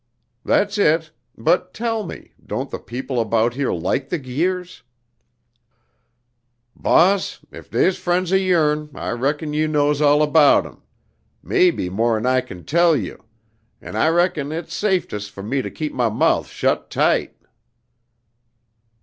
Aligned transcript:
"That's 0.43 0.79
it; 0.79 1.11
but 1.37 1.75
tell 1.75 2.03
me, 2.03 2.33
don't 2.43 2.71
the 2.71 2.79
people 2.79 3.21
about 3.21 3.53
here 3.53 3.71
like 3.71 4.09
the 4.09 4.17
Guirs?" 4.17 4.81
"Boss, 6.75 7.45
ef 7.53 7.69
dey's 7.69 7.97
frens 7.99 8.33
o' 8.33 8.35
yourn, 8.35 8.89
I 8.95 9.11
reckon 9.11 9.53
you 9.53 9.67
knows 9.67 10.01
all 10.01 10.23
about 10.23 10.65
'em; 10.65 10.81
maybe 11.43 11.87
more'n 11.87 12.25
I 12.25 12.41
kin 12.41 12.65
tell 12.65 12.97
you, 12.97 13.23
and 13.79 13.95
I 13.95 14.09
reckon 14.09 14.51
it's 14.51 14.73
saiftest 14.73 15.29
for 15.29 15.43
me 15.43 15.61
to 15.61 15.69
keep 15.69 15.93
my 15.93 16.09
mouf 16.09 16.49
shet 16.51 16.89
tight!" 16.89 17.35